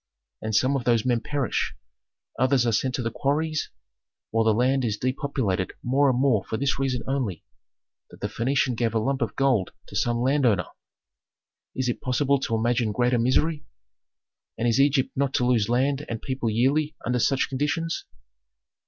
[0.41, 1.75] And some of those men perish,
[2.39, 3.69] others are sent to the quarries,
[4.31, 7.45] while the country is depopulated more and more for this reason only,
[8.09, 10.65] that the Phœnician gave a lump of gold to some landowner!
[11.75, 13.63] Is it possible to imagine greater misery?
[14.57, 18.05] And is Egypt not to lose land and people yearly under such conditions?